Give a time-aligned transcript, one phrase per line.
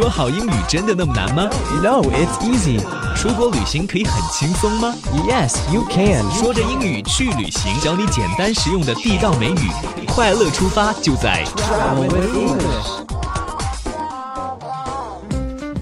[0.00, 1.46] 说好英语真的那么难吗
[1.82, 2.80] ？No, it's easy.
[3.14, 4.94] 出国旅行可以很轻松吗
[5.28, 6.24] ？Yes, you can.
[6.32, 9.70] 说着英语去旅行，教你简单实用的地道美语，
[10.06, 13.19] 快乐出发就在 Travel with English.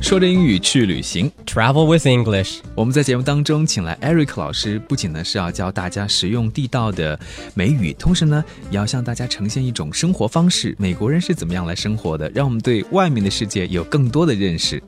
[0.07, 2.57] 说着英语去旅行，Travel with English。
[2.75, 7.19] 我们在节目当中请来 Eric 老师，不仅呢是要教大家实用地道的
[7.53, 14.83] 美语，同时呢也要向大家呈现一种生活方式，美国人是怎么样来生活的，让我们对外面的世界有更多的认识。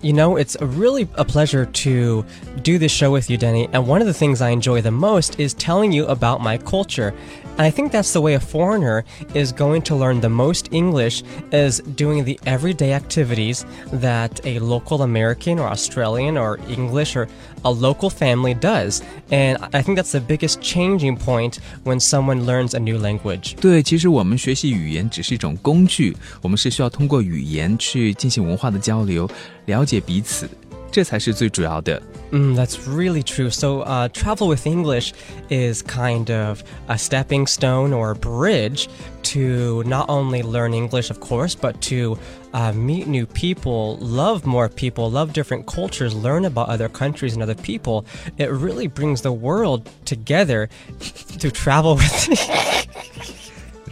[0.00, 2.24] You know, it's really a pleasure to
[2.62, 3.68] do this show with you, Denny.
[3.70, 7.14] And one of the things I enjoy the most is telling you about my culture.
[7.56, 9.04] And I think that's the way a foreigner
[9.34, 15.02] is going to learn the most English is doing the everyday activities that a local
[15.02, 17.26] American or Australian or English or
[17.64, 19.02] a local family does.
[19.30, 23.56] And I think that's the biggest changing point when someone learns a new language.
[23.60, 29.28] 对，其实我们学习语言只是一种工具，我们是需要通过语言去进行文化的交流。
[29.66, 30.48] 了解彼此，
[30.92, 32.00] 这才是最主要的。
[32.30, 33.50] Mm, that's really true.
[33.50, 35.12] So, uh, travel with English
[35.48, 38.88] is kind of a stepping stone or a bridge
[39.34, 42.18] to not only learn English, of course, but to
[42.52, 47.42] uh, meet new people, love more people, love different cultures, learn about other countries and
[47.42, 48.04] other people.
[48.36, 50.68] It really brings the world together
[51.38, 52.88] to travel with.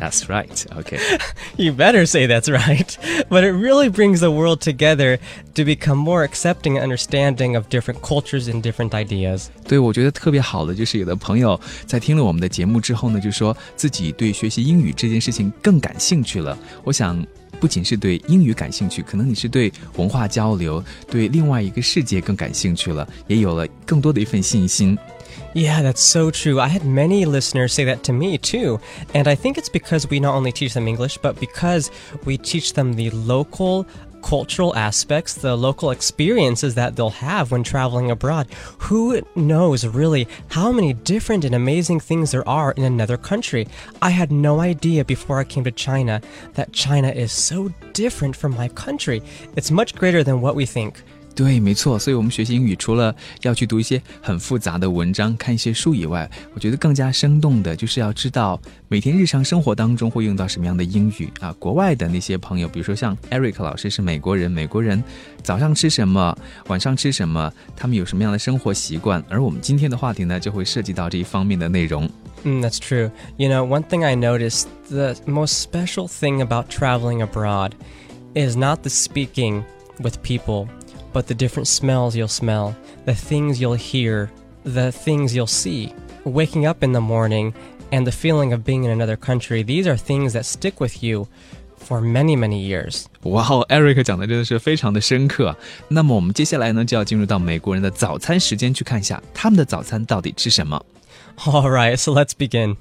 [0.01, 0.67] That's right.
[0.79, 0.99] Okay.
[1.57, 2.99] you better say that's right.
[3.31, 5.19] But it really brings the world together
[5.55, 9.47] to become more accepting and understanding of different cultures and different ideas.
[9.67, 16.59] 对，我觉得特别好的就是有的朋友在听了我们的节目之后呢，就说自己对学习英语这件事情更感兴趣了。
[16.85, 17.25] 我想。
[17.59, 24.95] 不仅是对英语感兴趣，可能你是对文化交流、对另外一个世界更感兴趣了，也有了更多的一份信心。
[25.54, 26.60] Yeah, that's so true.
[26.60, 28.80] I had many listeners say that to me too.
[29.14, 31.92] And I think it's because we not only teach them English, but because
[32.26, 33.86] we teach them the local
[34.22, 38.48] cultural aspects, the local experiences that they'll have when traveling abroad.
[38.80, 43.68] Who knows really how many different and amazing things there are in another country?
[44.02, 46.22] I had no idea before I came to China
[46.54, 49.22] that China is so different from my country.
[49.56, 51.04] It's much greater than what we think.
[51.34, 51.98] 对，没错。
[51.98, 58.60] 所以，我们学习英语除了要去读一些很复杂的文章、看一些书以外，我觉得更加生动的就是要知道
[58.90, 61.56] 每天日常生活当中会用到什么样的英语啊。
[61.58, 65.02] 国外的那些朋友，比如说像 Eric 老师是美国人，美国人
[65.42, 66.38] 早上吃什么，
[66.68, 72.10] 晚上吃什么，他们有什么样的生活习惯，而我们今天的话题呢，就会涉及到这一方面的内容。
[72.44, 73.10] Mm, that's true.
[73.38, 77.72] You know, one thing I noticed the most special thing about traveling abroad
[78.34, 79.64] is not the speaking
[80.00, 80.68] with people
[81.13, 84.31] but the different smells you'll smell, the things you'll hear,
[84.65, 85.93] the things you'll see.
[86.25, 87.55] Waking up in the morning
[87.93, 91.29] and the feeling of being in another country, these are things that stick with you
[91.77, 93.05] for many many years.
[93.23, 95.57] 哇哦，Eric 讲的真的是非常的深刻。
[95.89, 100.85] 那么我们接下来呢，就要进入到美国人的早餐时间，去看一下他们的早餐到底吃什么。
[101.45, 102.77] All right, so let's begin.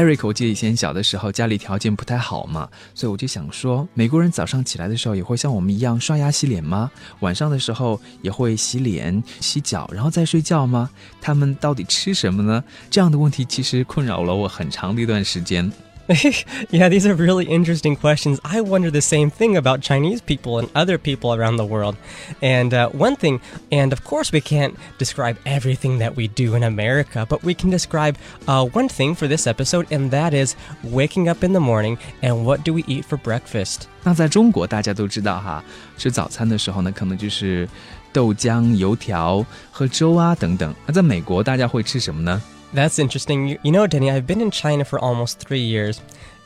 [0.00, 6.90] Eric，我记得以前小的时候家里条件不太好嘛，所以我就想说，美国人早上起来的时候也会像我们一样刷牙洗脸吗？
[7.18, 10.88] 晚上的时候也会洗脸、洗脚，然后再睡觉吗？
[11.20, 12.64] 他们到底吃什么呢？
[12.90, 15.70] 这样的问题其实困扰了我很长的一段时间。
[16.69, 18.39] yeah, these are really interesting questions.
[18.45, 21.95] I wonder the same thing about Chinese people and other people around the world.
[22.43, 23.41] And uh, one thing,
[23.71, 27.71] and of course, we can't describe everything that we do in America, but we can
[27.71, 31.97] describe uh, one thing for this episode, and that is waking up in the morning
[32.21, 33.87] and what do we eat for breakfast.
[34.03, 35.63] 那在中国，大家都知道哈，
[35.97, 37.67] 吃早餐的时候呢，可能就是
[38.13, 40.71] 豆浆、油条、喝粥啊等等。
[40.85, 42.39] 那在美国，大家会吃什么呢
[42.72, 43.48] ？that's interesting.
[43.48, 46.00] You, you know, Denny, I've been in China for almost three years,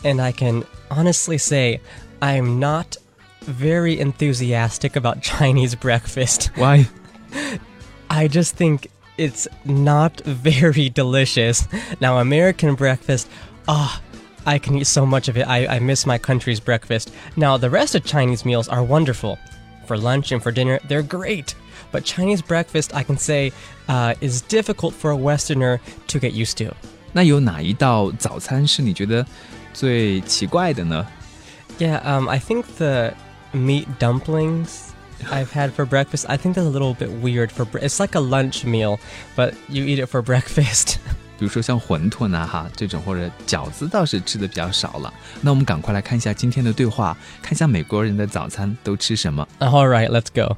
[0.05, 1.81] and I can honestly say
[2.23, 2.97] I'm not
[3.43, 6.51] very enthusiastic about Chinese breakfast.
[6.57, 6.89] Why?
[8.11, 11.67] I just think it's not very delicious.
[12.01, 13.29] Now, American breakfast,
[13.69, 15.49] ah, oh, I can eat so much of it.
[15.49, 17.13] I, I miss my country's breakfast.
[17.37, 19.39] Now, the rest of Chinese meals are wonderful.
[19.87, 21.55] For lunch and for dinner, they're great
[21.94, 23.52] But Chinese breakfast, I can say,
[23.88, 26.74] uh, is difficult for a Westerner to get used to.
[27.12, 29.26] 那有哪一道早餐是你觉得
[29.74, 31.06] 最奇怪的呢？
[31.80, 33.14] Yeah, um, I think the
[33.54, 34.90] meat dumplings
[35.32, 36.26] I've had for breakfast.
[36.28, 37.66] I think that's a little bit weird for.
[37.80, 39.00] It's like a lunch meal,
[39.36, 40.98] but you eat it for breakfast.
[41.40, 45.14] 比如说像馄饨啊哈这种或者饺子倒是吃的比较少了。
[45.42, 49.48] 那我们赶快来看一下今天的对话，看一下美国人的早餐都吃什么。
[49.60, 50.58] All right, let's go.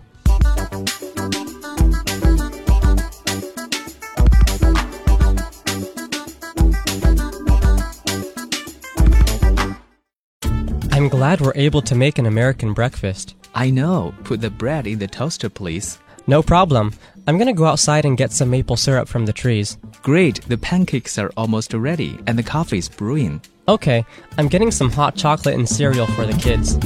[10.97, 13.35] I'm glad we're able to make an American breakfast.
[13.55, 14.15] I know.
[14.25, 15.99] Put the bread in the toaster, please.
[16.27, 16.95] No problem.
[17.27, 19.77] I'm gonna go outside and get some maple syrup from the trees.
[20.03, 20.41] Great.
[20.49, 23.43] The pancakes are almost ready, and the coffee is brewing.
[23.69, 24.07] Okay,
[24.39, 26.79] I'm getting some hot chocolate and cereal for the kids.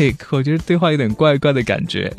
[0.00, 2.12] Eric， 我觉得对话有点怪怪的感觉。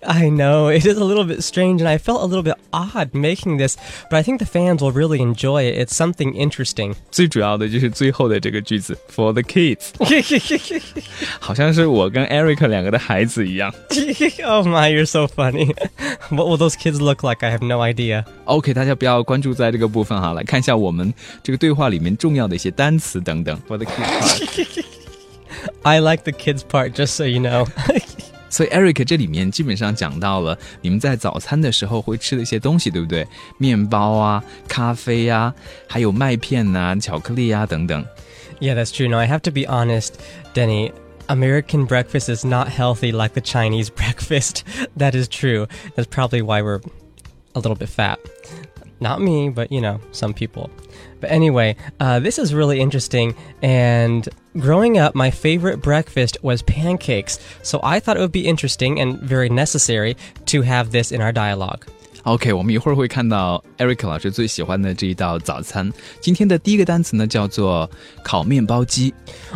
[0.00, 3.10] I know, it is a little bit strange, and I felt a little bit odd
[3.12, 3.76] making this,
[4.10, 5.78] but I think the fans will really enjoy it.
[5.78, 6.94] It's something interesting.
[7.10, 9.90] 最主要的就是最后的这个句子 for the kids，
[11.38, 13.72] 好像是我跟 Eric 两个的孩子一样。
[14.44, 15.72] oh my, you're so funny.
[16.30, 17.44] what will those kids look like?
[17.44, 18.24] I have no idea.
[18.44, 23.56] OK，大家不要关注在这个部分哈，来看一下我们这个对话里面重要的一些单词等等。
[23.68, 24.84] For the kids part。
[25.82, 27.66] I like the kids part, just so you know.
[28.48, 33.26] 所以 Eric 这里面基本上讲到了你们在早餐的时候会吃的一些东西，对不对？
[33.58, 35.54] 面包啊、咖啡啊，
[35.86, 38.04] 还有麦片呐、巧克力啊等等。
[38.60, 39.08] yeah, that's true.
[39.08, 40.14] Now, I have to be honest,
[40.54, 40.92] Denny.
[41.28, 44.64] American breakfast is not healthy like the Chinese breakfast.
[44.96, 45.68] that is true.
[45.94, 46.80] That's probably why we're
[47.54, 48.18] a little bit fat.
[48.98, 50.70] Not me, but you know, some people.
[51.20, 53.34] But anyway, uh, this is really interesting.
[53.62, 54.28] And
[54.58, 57.38] growing up, my favorite breakfast was pancakes.
[57.62, 60.16] So I thought it would be interesting and very necessary
[60.46, 61.84] to have this in our dialogue.
[62.24, 65.90] OK，我们一会儿会看到 Eric 老师最喜欢的这一道早餐。
[66.20, 67.90] 今天的第一个单词呢叫做
[68.22, 69.14] 烤面包机。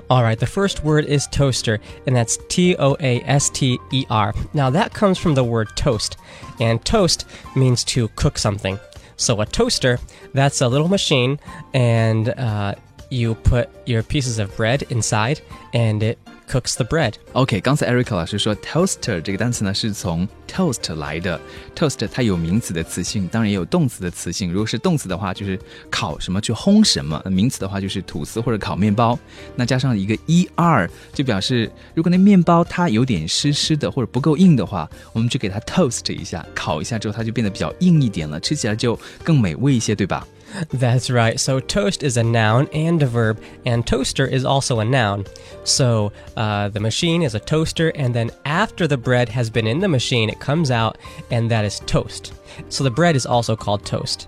[0.08, 4.06] All right, the first word is toaster, and that's T O A S T E
[4.08, 4.32] R.
[4.52, 6.12] Now, that comes from the word toast,
[6.58, 8.78] and toast means to cook something.
[9.19, 9.99] So, a toaster,
[10.33, 11.41] that's a little machine,
[11.73, 12.75] and uh,
[13.09, 15.41] you put your pieces of bread inside,
[15.73, 16.17] and it
[16.49, 17.13] cooks the bread.
[17.33, 21.39] OK，刚才 Eric 老师说 toaster 这个单词呢是从 toast 来的。
[21.75, 24.51] toast 它有名词的词性，当然也有动词的词性。
[24.51, 25.57] 如果是动词的话，就是
[25.91, 29.17] 烤什么去烘什么；名词的话就是吐司或者烤面包。
[29.55, 40.27] 那加上一个 er，就表示如果那面包它有点湿湿的或者不够硬的话，我们就给它 toast 一下，烤一下之后它就变得比较硬一点了，吃起来就更美味一些，对吧？
[40.71, 41.39] That's right.
[41.39, 45.25] So toast is a noun and a verb, and toaster is also a noun.
[45.63, 49.79] So uh, the machine is a toaster, and then after the bread has been in
[49.79, 50.97] the machine, it comes out,
[51.31, 52.33] and that is toast.
[52.69, 54.27] So the bread is also called toast.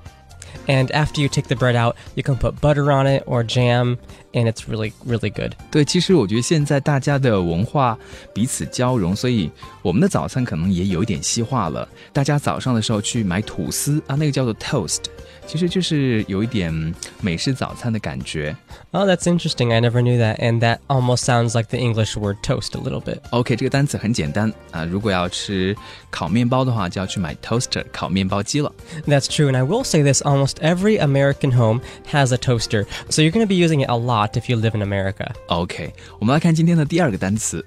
[0.67, 3.99] And after you take the bread out, you can put butter on it or jam,
[4.33, 5.53] and it's really, really good.
[5.71, 7.97] 对，其实我觉得现在大家的文化
[8.33, 9.51] 彼此交融，所以
[9.83, 11.87] 我们的早餐可能也有一点西化了。
[12.13, 15.03] 大家早上的时候去买吐司啊，那个叫做 toast，
[15.47, 18.57] 其实就是有一点美式早餐的感觉。
[18.91, 19.73] Oh, that's interesting.
[19.73, 23.03] I never knew that, and that almost sounds like the English word toast a little
[23.03, 23.21] bit.
[23.31, 25.77] OK，这个单词很简单啊，如果要吃
[26.11, 28.73] 烤面包的话，就要去买 toaster 烤面包机了。
[29.07, 33.23] That's true, and I will say this almost every American home has a toaster, so
[33.23, 35.33] you're going to be using it a lot if you live in America.
[35.49, 37.65] OK，我们来看今天的第二个单词。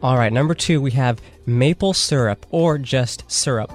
[0.00, 3.70] All right, number two, we have maple syrup or just syrup.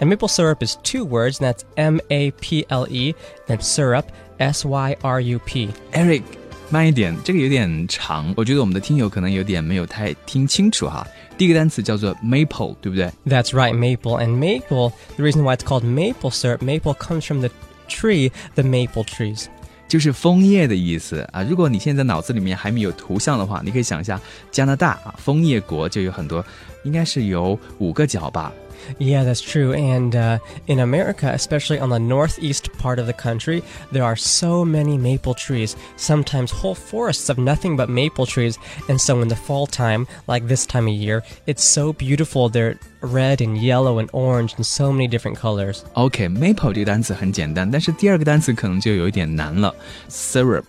[0.00, 3.14] And maple syrup is two words, and that's M A P L E,
[3.46, 4.04] then syrup,
[4.38, 5.70] S Y R U P.
[5.92, 6.22] Eric，
[6.68, 11.06] 慢一点，这个有点长，我觉得我们的听友可能有点没有太听清楚哈。
[11.38, 13.10] 第一个单词叫做 maple，对不对？
[13.26, 14.18] That's right, maple.
[14.18, 17.50] And maple, the reason why it's called maple syrup, maple comes from the
[17.87, 19.45] tree, the maple trees.
[19.87, 21.41] 就是枫叶的意思啊。
[21.43, 24.19] 如果你现在脑子里面还没有图像的话，你可以想一下
[24.51, 26.45] 加拿大啊，枫叶国就有很多，
[26.83, 28.51] 应该是有五个角吧。
[28.98, 29.72] Yeah, that's true.
[29.72, 34.64] And uh, in America, especially on the northeast part of the country, there are so
[34.64, 38.58] many maple trees, sometimes whole forests of nothing but maple trees.
[38.88, 42.48] And so in the fall time, like this time of year, it's so beautiful.
[42.48, 45.84] They're red and yellow and orange and so many different colors.
[45.94, 49.72] OK，maple、这个单词很简单，但是第二个单词可能就有一点难了，
[50.10, 50.64] syrup。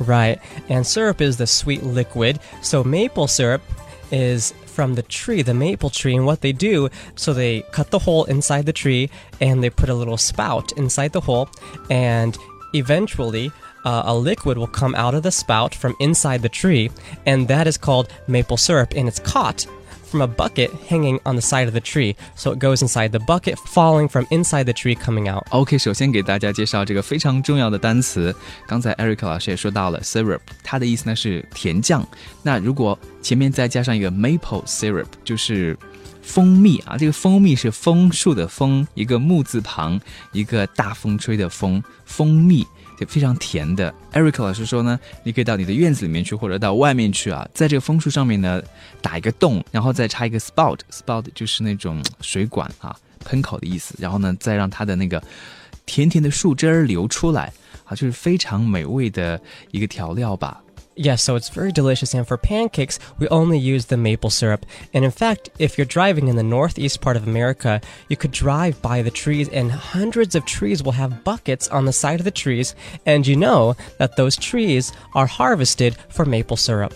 [0.00, 0.38] Right.
[0.68, 2.36] And syrup is the sweet liquid.
[2.62, 3.60] So maple syrup
[4.10, 7.99] is from the tree, the maple tree, and what they do, so they cut the
[7.99, 11.47] hole inside the tree and they put a little spout inside the hole,
[11.89, 12.37] and
[12.73, 13.51] eventually
[13.85, 16.89] uh, a liquid will come out of the spout from inside the tree,
[17.25, 19.67] and that is called maple syrup, and it's caught
[20.12, 22.16] from a bucket hanging on the side of the tree.
[22.34, 25.44] So it goes inside the bucket, falling from inside the tree, coming out.
[25.50, 28.34] OK，首先给大家介绍这个非常重要的单词。
[28.66, 32.06] 刚才 Eric 老师也说到了 syrup，它的意思呢是甜酱。
[32.42, 35.76] 那如果前面再加上一个 maple syrup，就是
[36.22, 39.98] 蜂蜜啊，这个蜂蜜是枫树的枫，一个木字旁，
[40.32, 42.68] 一个大风吹的风，蜂蜜就
[43.05, 43.93] 非常甜的。
[44.13, 48.61] Eric 老师说呢，你可以到你的院子里面去，或者到外面去啊，在这个枫树上面呢
[49.01, 52.95] 打一个洞，然后再插一个 spout，spout 就是那种水管啊，
[53.25, 55.21] 喷口的意思，然后呢再让它的那个
[55.85, 57.51] 甜甜的树枝儿流出来，
[57.83, 59.39] 啊，就是非常美味的
[59.71, 60.62] 一个调料吧。
[61.00, 62.12] Yes, so it's very delicious.
[62.12, 64.66] And for pancakes, we only use the maple syrup.
[64.92, 68.82] And in fact, if you're driving in the northeast part of America, you could drive
[68.82, 72.32] by the trees, and hundreds of trees will have buckets on the side of the
[72.32, 72.74] trees.
[73.06, 76.94] And you know that those trees are harvested for maple syrup.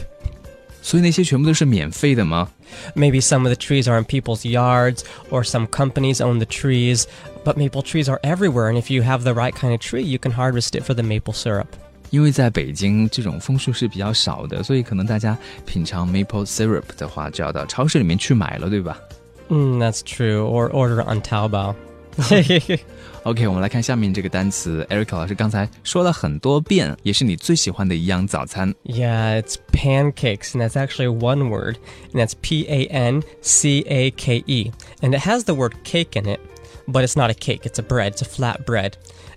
[0.83, 2.51] 所以那些全部都是免费的吗？
[2.97, 7.07] Maybe some of the trees are in people's yards, or some companies own the trees,
[7.45, 8.69] but maple trees are everywhere.
[8.69, 11.05] And if you have the right kind of tree, you can harvest it for the
[11.05, 11.69] maple syrup.
[12.11, 18.99] 因为在北京这种枫树是比较少的，所以可能大家品尝 maple syrup 的话，就要到超市里面去买了，对吧
[19.49, 20.47] Mm, that's true.
[20.47, 21.75] Or order on Taobao.
[23.25, 24.87] ？OK，我们来看下面这个单词。
[24.89, 28.75] Eric 老师刚才说了很多遍，也是你最喜欢的一样早餐。
[28.85, 31.77] Yeah, it's pancakes, and that's actually one word,
[32.13, 34.73] and that's P A N C A K E.
[35.01, 36.41] And it has the word cake in it,
[36.87, 38.93] but it's not a cake, it's a bread, it's a flat bread.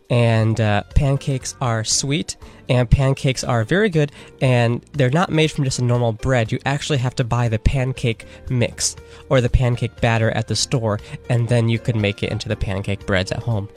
[0.10, 2.38] And uh, pancakes are sweet,
[2.70, 6.52] and pancakes are very good, and they're not made from just a normal bread.
[6.52, 8.96] You actually have to buy the pancake mix
[9.30, 12.56] or the pancake batter at the store, and then you can make it into the
[12.56, 13.68] pancake breads at home.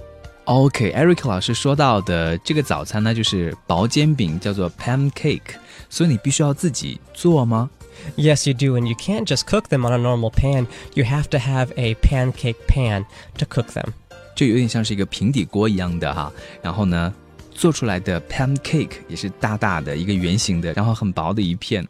[0.44, 5.56] OK，Eric 老师说到的这个早餐呢，就是薄煎饼，叫做 pancake，
[5.88, 7.70] 所以你必须要自己做吗？
[8.16, 10.66] Yes, you do, and you can't just cook them on a normal pan.
[10.94, 13.06] You have to have a pancake pan
[13.38, 13.94] to cook them.
[14.34, 16.32] 就有点像是一个平底锅一样的哈。
[16.62, 17.12] 然后呢，
[17.52, 21.86] 做出来的 pancake 也是大大的一个圆形的，然后很薄的一片。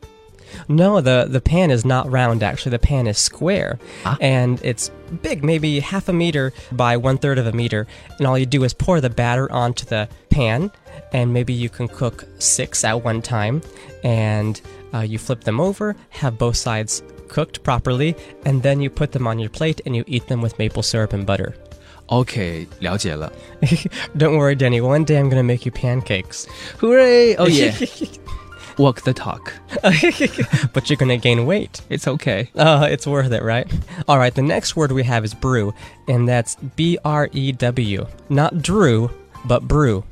[0.67, 2.71] No, the, the pan is not round, actually.
[2.71, 3.79] The pan is square.
[4.03, 4.17] Ah.
[4.19, 4.91] And it's
[5.23, 7.87] big, maybe half a meter by one third of a meter.
[8.19, 10.71] And all you do is pour the batter onto the pan,
[11.13, 13.61] and maybe you can cook six at one time.
[14.03, 14.59] And
[14.95, 18.17] uh, you flip them over, have both sides cooked properly,
[18.47, 21.13] and then you put them on your plate and you eat them with maple syrup
[21.13, 21.55] and butter.
[22.13, 23.31] OK，了解了。
[24.17, 24.81] Don't worry, Denny.
[24.81, 26.47] One day I'm going to make you pancakes.
[26.81, 27.37] Hooray!
[27.37, 27.73] Oh yeah.
[28.79, 29.53] Walk the talk.
[30.73, 31.83] but you're going to gain weight.
[31.91, 32.49] It's okay.
[32.55, 33.67] Uh, it's worth it, right?
[34.07, 35.75] All right, the next word we have is brew,
[36.07, 38.07] and that's B R E W.
[38.29, 39.11] Not Drew,
[39.47, 40.05] but brew.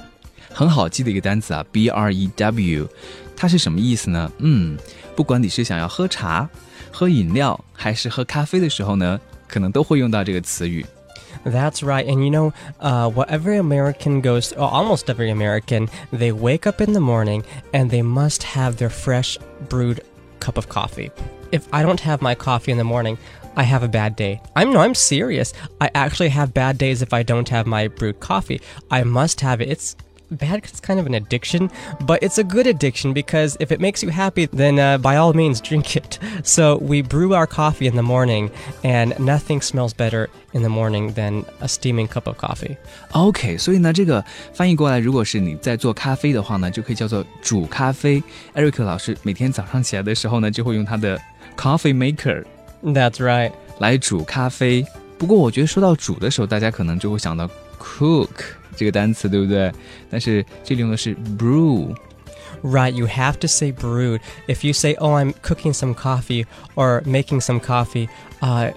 [0.53, 2.89] 很好记的一个单词啊，B R E W，
[3.37, 4.31] 它是什么意思呢？
[4.39, 4.77] 嗯，
[5.15, 6.49] 不管你是想要喝茶、
[6.91, 10.85] 喝饮料，还是喝咖啡的时候呢，可能都会用到这个词语。
[11.44, 12.06] That's right.
[12.06, 16.82] And you know, uh, what every American goes, or almost every American, they wake up
[16.82, 17.44] in the morning
[17.74, 19.38] and they must have their fresh
[19.70, 20.02] brewed
[20.40, 21.12] cup of coffee.
[21.52, 23.18] If I don't have my coffee in the morning,
[23.56, 24.42] I have a bad day.
[24.56, 25.54] I'm no, I'm serious.
[25.82, 28.62] I actually have bad days if I don't have my brewed coffee.
[28.90, 29.70] I must have it.
[29.70, 29.96] It's
[30.31, 31.71] bad 'cause it's kind of an addiction,
[32.05, 35.33] but it's a good addiction because if it makes you happy, then uh, by all
[35.33, 36.19] means drink it.
[36.43, 38.51] So we brew our coffee in the morning,
[38.83, 42.77] and nothing smells better in the morning than a steaming cup of coffee.
[43.13, 48.21] OK，所以呢，这个翻译过来，如果是你在做咖啡的话呢，就可以叫做煮咖啡。
[48.57, 51.17] Eric 老师每天早上起来的时候呢，就会用他的
[51.57, 52.43] coffee maker
[52.83, 53.53] That's right.
[53.79, 54.85] 来煮咖啡。
[55.19, 57.49] 不过我觉得说到煮的时候，大家可能就会想到
[57.81, 58.29] cook
[58.77, 59.73] 这个单词，对不对？
[60.11, 61.95] 但是这里用的是 brew。
[62.63, 64.21] Right, you have to say brewed.
[64.49, 68.09] If you say, "Oh, I'm cooking some coffee" or "making some coffee,"
[68.41, 68.73] uh,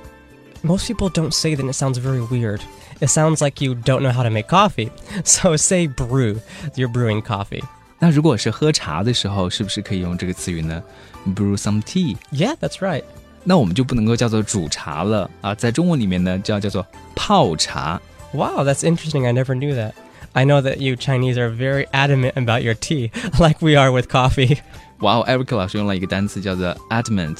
[0.62, 1.64] most people don't say that.
[1.64, 2.62] And it sounds very weird.
[3.00, 4.92] It sounds like you don't know how to make coffee.
[5.24, 6.42] So say brew.
[6.76, 7.64] You're brewing coffee.
[8.00, 10.84] 那如果是喝茶的时候，是不是可以用这个词语呢？
[11.28, 12.18] brew some tea。
[12.32, 13.04] Yeah, that's right.
[13.46, 18.00] 那我们就不能够叫做煮茶了啊，在中文里面呢，就要叫做泡茶。
[18.34, 19.26] Wow, that's interesting.
[19.26, 19.94] I never knew that.
[20.34, 24.08] I know that you Chinese are very adamant about your tea, like we are with
[24.08, 24.60] coffee.
[25.00, 27.38] 哇哦，Eric 老师用了一个单词叫做 adamant，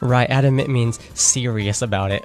[0.00, 2.24] Right, adamant means serious about it.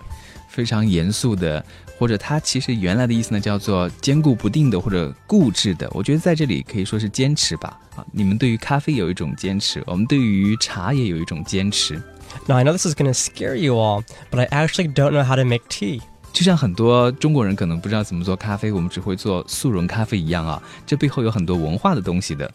[0.50, 1.64] 非常严肃的，
[2.00, 5.88] 或者它其实原来的意思呢叫做坚固不定的或者固执的。
[5.92, 7.78] 我觉得在这里可以说是坚持吧。
[7.96, 12.02] 啊，你们对于咖啡有一种坚持，我们对于茶也有一种坚持。
[12.48, 15.24] Now, I know this is going to scare you all, but I actually don't know
[15.24, 16.02] how to make tea.
[16.34, 22.52] 就像很多中国人可能不知道怎么做咖啡，我们只会做速溶咖啡一样啊，这背后有很多文化的东西的。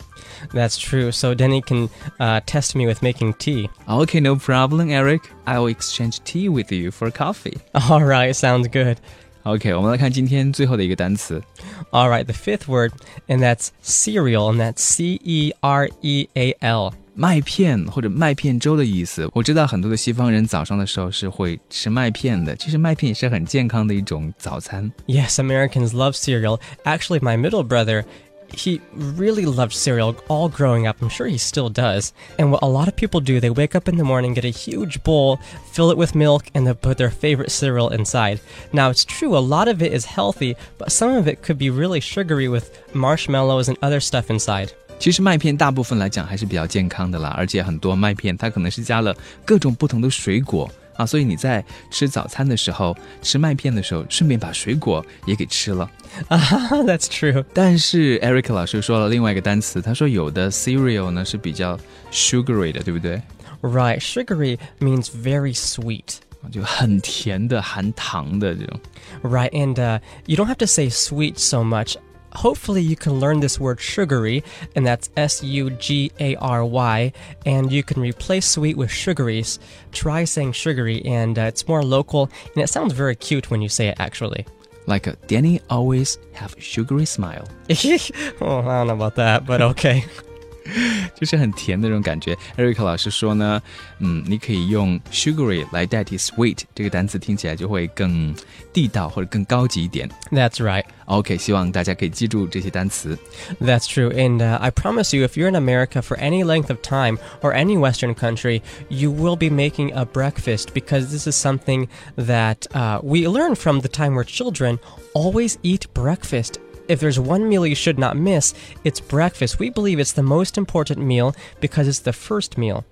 [0.52, 1.10] That's true.
[1.10, 1.88] So Denny can
[2.18, 3.70] uh, test me with making tea.
[3.86, 5.22] Okay, no problem, Eric.
[5.44, 7.56] I will exchange tea with you for coffee.
[7.72, 8.98] All right, sounds good.
[9.44, 11.42] OK，我们来看今天最后的一个单词
[11.90, 12.92] All right, the fifth word,
[13.26, 16.92] and that's cereal, and that's C E R E A L.
[17.14, 19.28] 麦片或者麦片粥的意思。
[19.34, 24.90] 我知道很多的西方人早上的时候是会吃麦片的，其实麦片也是很健康的一种早餐。
[25.06, 26.60] Yes, Americans love cereal.
[26.84, 28.04] Actually, my middle brother,
[28.52, 30.96] he really loved cereal all growing up.
[31.00, 32.10] I'm sure he still does.
[32.36, 34.48] And what a lot of people do, they wake up in the morning, get a
[34.48, 35.38] huge bowl,
[35.72, 38.40] fill it with milk, and then put their favorite cereal inside.
[38.72, 41.70] Now, it's true, a lot of it is healthy, but some of it could be
[41.70, 44.72] really sugary with marshmallows and other stuff inside.
[44.98, 49.16] 其实麦片大部分来讲还是比较健康的啦，而且很多麦片它可能是加了
[49.46, 55.90] 各种不同的水果啊，所以你在吃早餐的时候吃麦片的时候，顺便把水果也给吃了。
[56.28, 57.44] That's true.
[57.54, 61.78] 但是 Eric 老师说了另外一个单词，他说有的 cereal 呢是比较
[62.12, 63.22] sugary 的，对不对？
[63.62, 66.16] Right, sugary means very sweet.
[66.50, 68.80] 就很甜的、含糖的这种。
[69.22, 71.96] Right, and uh, you don't have to say sweet so much.
[72.35, 74.43] Hopefully, you can learn this word sugary,
[74.75, 77.13] and that's S U G A R Y,
[77.45, 79.59] and you can replace sweet with sugaries.
[79.91, 83.69] Try saying sugary, and uh, it's more local, and it sounds very cute when you
[83.69, 84.45] say it actually.
[84.87, 90.05] Like Danny always have a sugary smile，oh, I don't know about that, but okay.
[91.16, 92.36] 就是很甜的那种感觉。
[92.56, 93.60] Eric 老师说呢，
[93.98, 98.34] 嗯，你可以用 sugary 来代替 sweet 这个单词，听起来就会更
[98.72, 100.08] 地道或者更高级一点。
[100.30, 100.84] That's right.
[101.06, 103.18] OK，希望大家可以记住这些单词。
[103.60, 104.10] That's true.
[104.12, 107.52] And uh, I promise you, if you're in America for any length of time or
[107.52, 113.00] any Western country, you will be making a breakfast because this is something that uh,
[113.02, 114.78] we learn from the time we're children.
[115.14, 116.60] Always eat breakfast.
[116.88, 118.52] If there's one meal you should not miss,
[118.82, 119.60] it's breakfast.
[119.60, 122.84] We believe it's the most important meal because it's the first meal.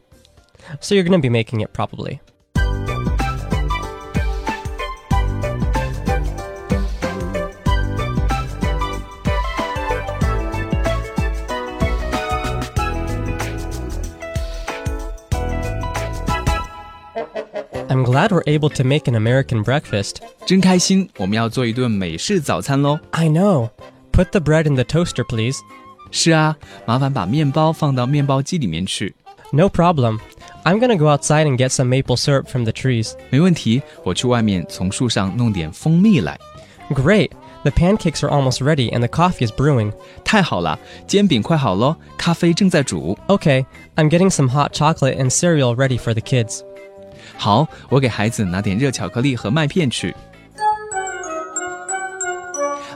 [0.80, 2.20] So you're going to be making it probably.
[17.90, 20.20] I'm glad we're able to make an American breakfast.
[20.46, 22.98] 真开心，我们要做一顿美式早餐喽！
[23.10, 23.70] I know.
[24.12, 25.58] Put the bread in the toaster, please.
[26.10, 29.14] 是啊，麻烦把面包放到面包机里面去。
[29.50, 30.18] No problem.
[30.64, 33.12] I'm gonna go outside and get some maple syrup from the trees.
[33.30, 36.38] 没问题，我去外面从树上弄点蜂蜜来。
[36.90, 37.30] Great.
[37.62, 39.92] The pancakes are almost ready and the coffee is brewing.
[40.24, 43.18] 太好了，煎饼快好喽，咖啡正在煮。
[43.26, 43.66] Okay,
[43.96, 46.60] I'm getting some hot chocolate and cereal ready for the kids.
[47.36, 50.14] 好，我给孩子拿点热巧克力和麦片去。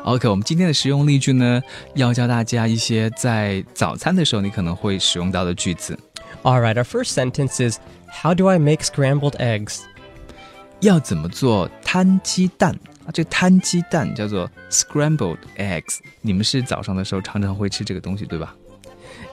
[0.06, 1.62] OK，我们今天的实用例句呢，
[1.94, 5.98] 要教大家一些在早餐的时候你可能会使用到的句子。
[6.42, 7.78] Alright, our first sentence is
[8.10, 9.80] How do I make scrambled eggs?
[10.80, 12.72] 要怎么做摊鸡蛋
[13.06, 13.12] 啊？
[13.12, 15.98] 这摊鸡蛋叫做 scrambled eggs。
[16.20, 18.54] 你们是早上的时候常常会吃这个东西，对吧？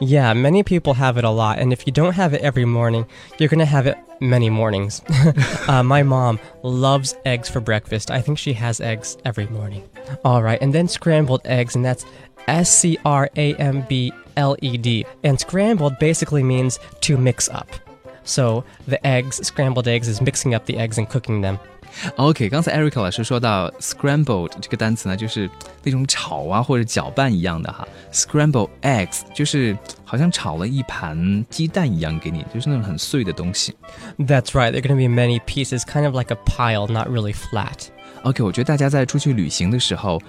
[0.01, 3.07] Yeah, many people have it a lot, and if you don't have it every morning,
[3.39, 5.03] you're gonna have it many mornings.
[5.69, 8.11] uh, my mom loves eggs for breakfast.
[8.11, 9.89] I think she has eggs every morning.
[10.25, 12.05] All right, and then scrambled eggs, and that's
[12.49, 15.07] S C R A M B L E D.
[15.23, 17.69] And scrambled basically means to mix up.
[18.24, 21.58] So the eggs, scrambled eggs, is mixing up the eggs and cooking them.
[22.18, 25.50] OK，刚才 Eric 老师说到 scrambled 这个单词呢，就是
[25.84, 27.88] 那种炒啊或者搅拌一样的哈。
[28.14, 33.76] Scrambled eggs 就是好像炒了一盘鸡蛋一样给你，就是那种很碎的东西。
[34.20, 37.88] That's right, they're gonna be many pieces, kind of like a pile, not really flat.
[38.22, 40.22] OK，我觉得大家在出去旅行的时候，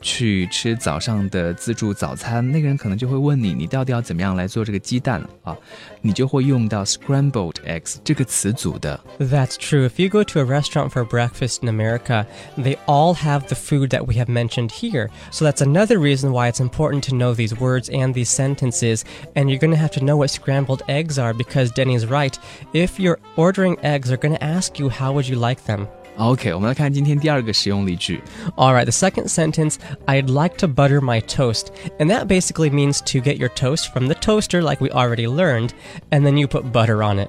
[0.00, 5.56] 去吃早上的自助早餐，那个人可能就会问你，你到底要怎么样来做这个鸡蛋啊？
[6.02, 9.00] 你就会用到 scrambled eggs 这个词组的。
[9.18, 9.88] That's true.
[9.88, 13.88] If you go to a restaurant for breakfast in America, they all have the food
[13.88, 15.08] that we have mentioned here.
[15.32, 19.04] So that's another reason why it's important to know these words and these sentences.
[19.34, 22.38] And you're going to have to know what scrambled eggs are because Denny's right.
[22.72, 25.88] If you're ordering eggs, they're going to ask you how would you like them.
[26.16, 28.22] OK，我们来看今天第二个实用例句。
[28.56, 31.66] All right, the second sentence, I'd like to butter my toast.
[31.98, 35.70] And that basically means to get your toast from the toaster like we already learned,
[36.10, 37.28] and then you put butter on it.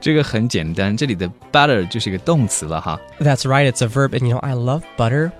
[0.00, 2.98] 这个很简单，这里的 butter 就是一个动词了哈。
[3.20, 5.32] That's right, it's a verb and you know I love butter.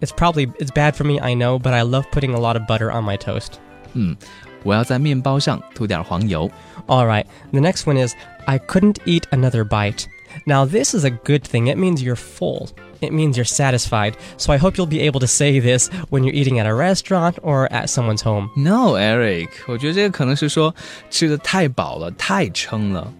[0.00, 2.66] It's probably it's bad for me, I know, but I love putting a lot of
[2.68, 3.54] butter on my toast.
[3.94, 4.16] 嗯，
[4.62, 6.50] 我要在面包上涂点黄油。
[6.86, 7.24] All right.
[7.52, 10.04] The next one is I couldn't eat another bite.
[10.44, 11.68] Now, this is a good thing.
[11.68, 12.68] It means you're full.
[13.00, 14.16] It means you're satisfied.
[14.36, 17.38] So I hope you'll be able to say this when you're eating at a restaurant
[17.42, 18.50] or at someone's home.
[18.54, 20.74] No, Eric，我觉得这个可能是说
[21.10, 23.12] 吃的太饱了，太撑了。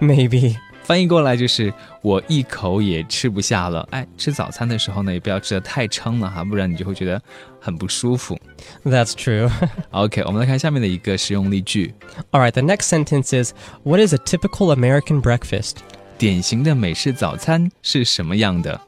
[0.00, 0.56] Maybe.
[0.89, 1.71] 翻译过来就是
[2.01, 3.87] 我一口也吃不下了。
[3.91, 7.21] 哎，吃早餐的时候呢，也不要吃的太撑了哈，不然你就会觉得
[7.61, 8.35] 很不舒服。
[8.83, 9.51] That's true.
[9.91, 11.93] OK，我们来看下面的一个实用例句。
[12.31, 15.73] All right, the next sentence is What is a typical American breakfast?
[16.17, 18.81] 典型的美式早餐是什么样的？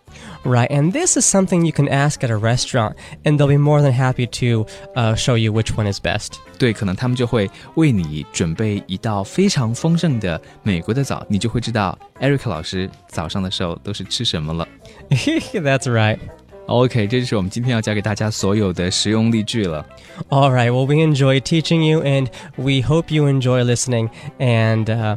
[0.45, 3.83] Right, and this is something you can ask at a restaurant, and they'll be more
[3.83, 6.35] than happy to uh, show you which one is best.
[6.57, 14.69] 对，可能他们就会为你准备一道非常丰盛的美国的早，你就会知道 Eric 老师早上的时候都是吃什么了。
[15.11, 16.19] That's right.
[16.67, 19.87] OK，这就是我们今天要教给大家所有的实用例句了。
[20.31, 24.11] All right, well, we enjoy teaching you, and we hope you enjoy listening.
[24.39, 25.17] And uh,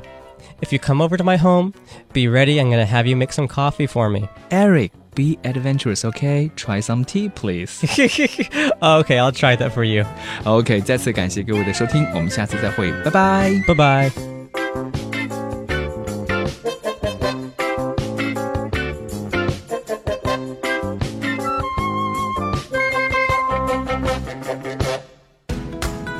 [0.61, 1.73] if you come over to my home,
[2.13, 2.59] be ready.
[2.59, 4.27] I'm going to have you make some coffee for me.
[4.51, 6.51] Eric, be adventurous, OK?
[6.55, 7.83] Try some tea, please.
[8.81, 10.05] okay, I'll try that for you.
[10.45, 13.51] OK，再次感谢各位的收听，我们下次再会，拜拜。
[13.67, 15.02] Bye bye.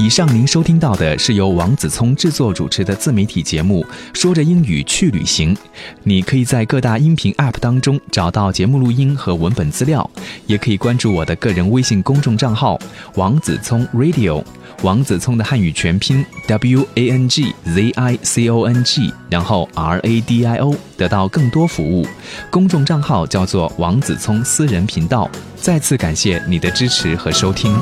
[0.04, 5.56] 以上您收听到的是由王子聪制作主持的自媒体节目《说着英语去旅行》。
[6.02, 10.10] 你可以在各大音频 App 当中找到节目录音和文本资料，
[10.46, 12.78] 也可以关注我的个人微信公众账号
[13.16, 14.44] “王子聪 Radio”，
[14.82, 22.06] 王子聪的汉语全拼 W A N G Z I C O N G，然后 R A D I O，得到更多服务。
[22.50, 25.30] 公众账号叫做王子聪私人频道。
[25.56, 27.74] 再次感谢你的支持和收听。